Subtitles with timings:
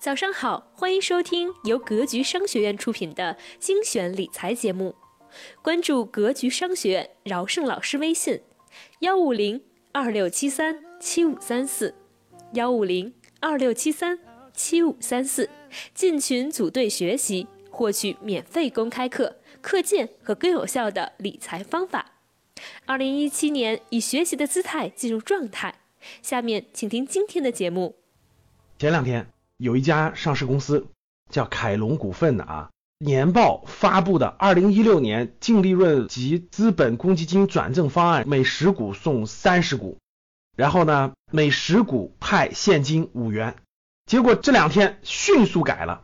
[0.00, 4.94] 早上好，欢迎收听由格局商学院出品的精选理财节目。
[5.60, 8.40] 关注格局商学院饶胜老师微信：
[9.00, 11.94] 幺五零二六七三七五三四，
[12.54, 14.18] 幺五零二六七三
[14.54, 15.50] 七五三四。
[15.92, 22.12] 进群组队学习，获取免费公开课、课件和更有效的理财方法。
[22.86, 25.74] 二零一七年以学习的姿态进入状态。
[26.22, 27.96] 下面请听今天的节目。
[28.78, 29.26] 前两天。
[29.60, 30.86] 有一家上市公司
[31.30, 39.98] 叫凯龙股份的啊，年报发布的二零一六年净利润及资本公积金转正方案，每十股送三十股，
[40.56, 43.54] 然后呢，每十股派现金五元。
[44.06, 46.00] 结果这两天迅速改了，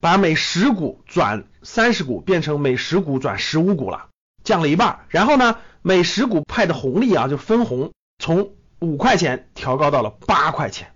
[0.00, 4.08] 把每十股转三十股变成每十股转十五股了，
[4.44, 5.04] 降了一半。
[5.10, 10.93] 然后呢，每十股派的红利啊，就分红从五块钱调高到了八块钱。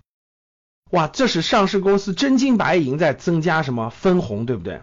[0.91, 4.81] 哇，这是上市公司真金白银在增加什么分红，对不对？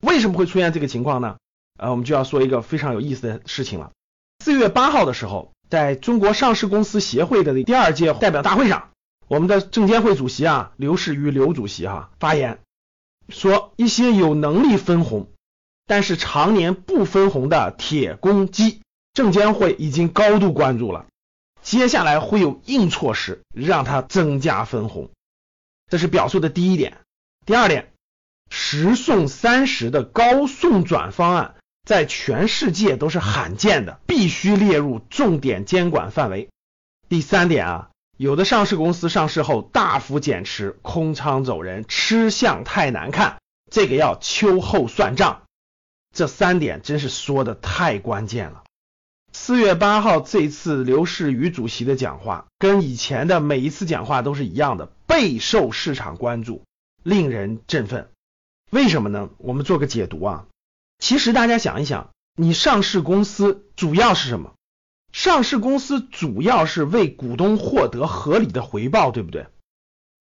[0.00, 1.36] 为什么会出现这个情况呢？
[1.78, 3.90] 呃，我们就要说一个非常有意思的事情了。
[4.44, 8.90] 四月八号的时候，在中国上市公司协会的第二届代表大会上，
[9.28, 12.60] 我们的证监会主席啊刘士余刘主席哈发言
[13.28, 15.28] 说，一些有能力分红，
[15.86, 21.06] 但是常年不分红的铁公鸡，证监会已经高度关注了，
[21.60, 25.10] 接下来会有硬措施让它增加分红。
[25.90, 26.96] 这是表述的第一点。
[27.44, 27.92] 第二点，
[28.48, 36.48] 十送三十的高送转方案在全世界都是罕见的，必须列入重点监管范围。
[37.08, 43.38] 第三点啊，有的上市公司上市后大幅减持、空仓走人，吃相太难看，
[43.70, 45.42] 这个要秋后算账。
[46.14, 48.62] 这三点真是说的太关键了。
[49.32, 56.62] 四月八号这次刘士余主席的讲话，跟以前的每一次讲话都是一样的，备受市场关注，
[57.02, 58.10] 令人振奋。
[58.70, 59.28] 为什么呢？
[59.38, 60.46] 我们做个解读啊。
[61.00, 64.54] 其实大家想一想，你上市公司主要是什么？
[65.12, 69.48] 上市公司主要是为股东获得合理的回报，对不对？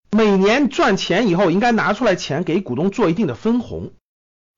[0.09, 3.93] 每年赚钱以后，应该拿出来钱给股东做一定的分红。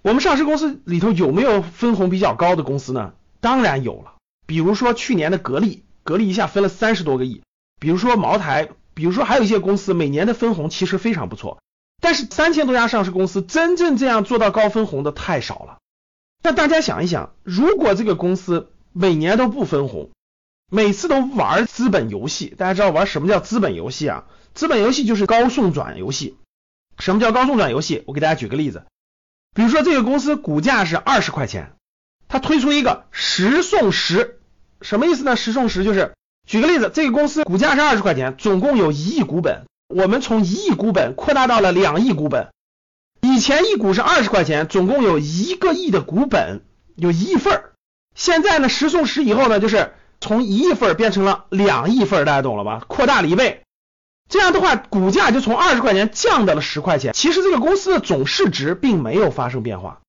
[0.02, 3.14] 我们上市公司里头有没有分红比较高的公司呢？
[3.42, 4.16] 当然有了。
[4.48, 7.42] 比如说去年的格力，格力一下分了三十多个亿。
[7.82, 8.70] 比如说茅台，
[9.02, 11.58] 比如说还有一些公司每年的分红其实非常不错。
[12.00, 15.80] 但是三千多家上市公司真正这样做到高分红的太少了。
[16.44, 20.12] 那大家想一想，如果这个公司每年都不分红，
[20.70, 24.26] 每次都玩资本游戏，大家知道玩什么叫资本游戏啊？
[24.54, 26.38] 资本游戏就是高送转游戏。
[27.00, 28.04] 什么叫高送转游戏？
[28.06, 28.86] 我给大家举个例子，
[29.56, 31.74] 比如说这个公司股价是二十块钱，
[32.28, 34.40] 它推出一个十送十。
[34.82, 35.36] 什么意思呢？
[35.36, 36.14] 十送十就是，
[36.48, 42.50] 举个例子，这个公司股价是二十块钱，总共有一亿股本，我们从一亿股本扩大到了两亿股本。
[43.22, 46.64] 以前一股是二十块钱，总共有一个亿的股本，
[46.96, 47.74] 有一亿份儿。
[48.16, 52.84] 现在呢，十送十以后呢，就是从一亿份变成了两亿份，大家懂了吧？
[52.88, 53.62] 扩大了一倍。
[54.30, 57.14] 这样的话，股价就从二十块钱降到了十块钱。
[57.14, 60.02] 其实这个公司的总市值并没有发生变化，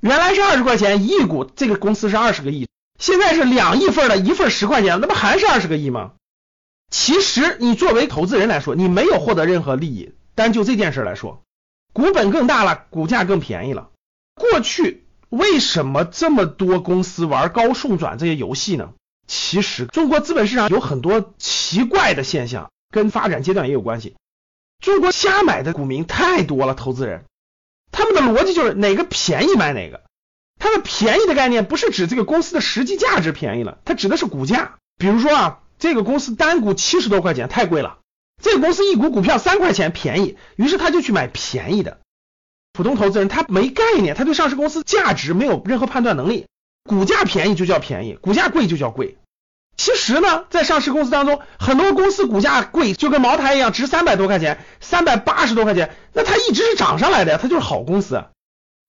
[0.00, 2.66] 原来是二十块钱一亿股，这个公司是二十个亿。
[2.98, 6.12] 现在是两亿份的，一份十块钱，那不还是二十个亿吗？
[6.90, 10.14] 其实你作为投资人来说，你没有获得任何利益。
[10.36, 11.42] 单就这件事来说，
[11.92, 13.90] 股本更大了，股价更便宜了。
[14.34, 18.92] 过去为什么这么多公司玩高送转这些游戏呢？
[19.26, 24.16] 其实中国资本市场有很多奇怪的现象，跟发展阶段也有关系。
[24.80, 27.24] 中国瞎买的股民太多了，投资人
[27.90, 30.02] 他们的逻辑就是哪个便宜买哪个。
[30.64, 34.76] 它的便宜的概念不是指这个公司的实际价值便宜了，它指的是股价。
[34.96, 37.98] 比如说啊，这个公司单股七十多块钱太贵了，
[38.42, 41.98] 这个公司一股股票三块钱便宜，于是他就去买便宜的。
[42.72, 46.46] 普通投资人他没概念，他对上市公司价值没有任何判断能力，
[46.82, 49.18] 股价便宜就叫便宜，股价贵就叫贵。
[49.76, 58.24] 其实呢，在上市公司当中，很多公司股价贵，就跟茅台一样，值三百多块钱，三百八十多块钱，那它一直是涨上来的呀，它就是好公司。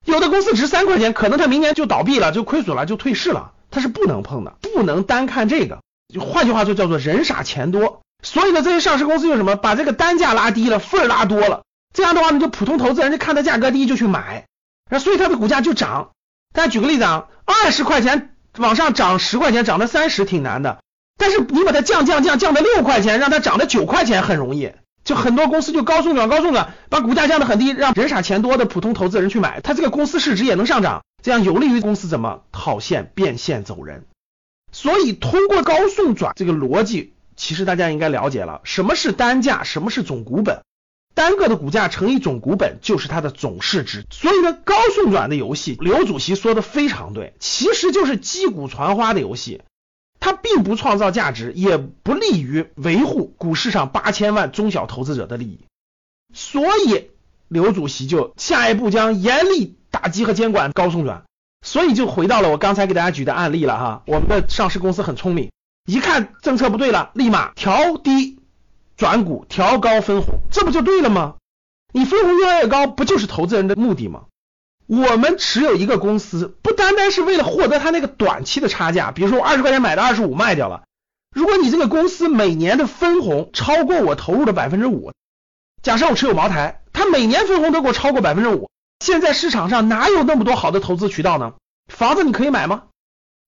[0.05, 5.79] 有的公司值三块钱，可能它明年就倒闭了，就亏损了，就退市了，它是不能碰的，不能单看这个。
[6.19, 8.01] 换句话说，叫做人傻钱多。
[8.23, 9.55] 所以呢，这些上市公司用什么？
[9.55, 11.63] 把这个单价拉低了，份儿拉多了。
[11.93, 14.45] 这样的话呢，就普通投资人就看它价格低就去买，
[14.89, 16.11] 那所以它的股价就涨。
[16.53, 20.79] 大家举个例子啊，二十块钱往上涨十块钱，涨到三十挺难的，
[21.17, 24.71] 但是你把它降降降降到六块钱，让它涨到九块钱很容易。
[25.05, 34.03] 就很多公司就高送转高送转，把股价降得很低，让人傻钱多的普通投资人去买，它这个公司市值也能上涨，这样有利于公司怎么套现变现走人。
[34.71, 40.63] 所以通过高送转这个逻辑，其实大家应该了解了什么是单价，什么是总股本。
[41.13, 44.05] 单个的股价乘以总股本就是它的总市值。
[44.09, 49.61] 所以呢，高送转的游戏，刘主席说的非常对，其实就是击鼓传花的游戏，
[50.25, 55.59] 它并不创造价值，也不利于维护股市上八千万中小投资者的利益。
[56.33, 57.11] 所以
[57.47, 61.25] 刘主席就下一步将严厉打击和监管高送转。
[61.63, 65.51] 所以就回到了我刚才给大家举的案例了哈，我们的上市公司很聪明，
[65.85, 68.39] 一看政策不对了，立马调低
[68.97, 71.35] 转股，调高分红，这不就对了吗？
[71.93, 74.23] 你分红越来越高，不就是投资人的目的吗？
[74.87, 80.83] 我们持有一个公司，不单单是为了获得它那个短期的差价，比如说我二十块钱买的二十五卖掉了，
[81.33, 85.11] 如果你这个公司每年的分红超过我投入的百分之五，
[85.81, 88.69] 假设我持有茅台，它每年分红都给我超过百分之五。
[88.99, 91.53] 现在市场上哪有那么多好的投资渠道呢？
[91.91, 92.83] 房子你可以买吗？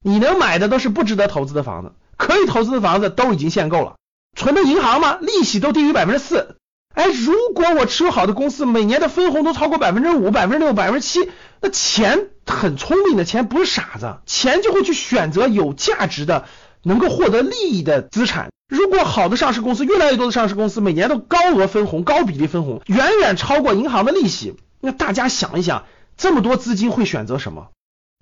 [0.04, 3.95] 你能买的都是不值得投资的房子，可以投资的房子都已经限购了。
[4.36, 5.18] 存的银行吗？
[5.22, 6.57] 利息都低于百分之四。
[6.98, 11.30] 哎，如果我持有好的公司，每年的分红都超过百分之五、百分之六、百分之七，
[11.62, 16.46] 那钱很聪明的钱不是傻子，钱就会去选择有价值的、
[16.82, 18.50] 能够获得利益的资产。
[18.68, 24.56] 如果好的上市公司，越来越多的上市公司每年都高额分红、高比例分红，远远超过银行的利息。
[24.82, 25.86] 那大家想一想，
[26.18, 27.68] 这么多资金会选择什么？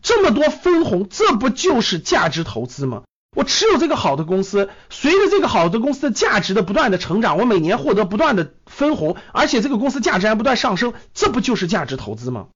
[0.03, 3.03] 这么多分红，这不就是价值投资吗？
[3.35, 12.47] 我持有这个好的公司，随着这个好的公司的价值的不断的成长，我每年获得不断的分红，而且这个公司价值还不断上升，这不就是价值投资吗？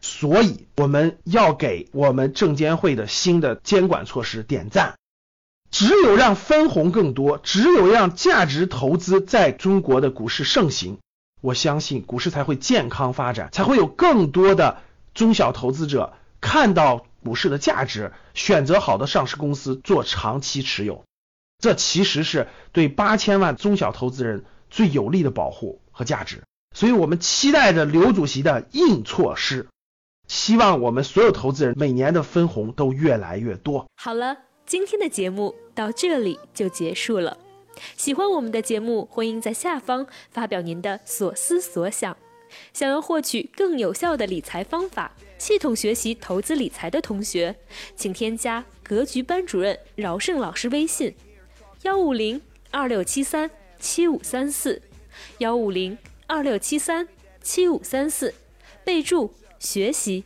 [0.00, 4.94] 所以我们要给我们证监会的新的监管措施点赞。
[5.70, 10.98] 只有让分红更多，只有让价值投资在中国的股市盛行。
[11.42, 14.78] 我相信股市才会健康发展，才会有更多的
[15.14, 21.04] 中小投资者看到股市的价值，选择好的上市公司做长期持有。
[21.58, 26.42] 这其实是对八千万中小投资人最有力的保护和价值。
[26.74, 29.66] 所以我们期待着刘主席的硬措施，
[30.28, 33.86] 希望我们所有投资人每年的分红都越来越多。
[33.96, 37.36] 好了，今天的节目到这里就结束了。
[37.96, 42.16] 喜欢我们的节目，欢迎在下方发表您的所思所想。
[42.72, 47.56] 想要获取更有效的理财方法，系统学习投资理财的同学，
[47.96, 51.14] 请添加格局班主任饶胜老师微信：
[51.82, 54.82] 幺五零二六七三七五三四，
[55.38, 55.96] 幺五零
[56.26, 57.08] 二六七三
[57.42, 58.34] 七五三四，
[58.84, 60.24] 备注学习。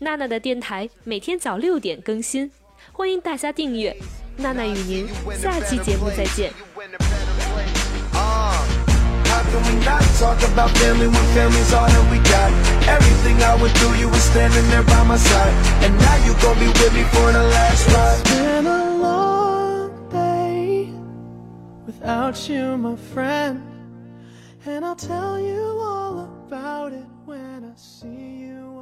[0.00, 2.50] 娜娜的电台每天早六点更新，
[2.92, 3.96] 欢迎大家订阅。
[4.36, 6.52] 娜娜与您下期节目再见。
[9.50, 12.50] Can we not talk about family when family's all that we got?
[12.88, 15.54] Everything I went through, you standing there by my side.
[15.84, 18.20] And now you gon' be with me for the last ride.
[18.20, 20.92] It's been a long day
[21.86, 23.62] without you, my friend.
[24.66, 28.75] And I'll tell you all about it when I see you.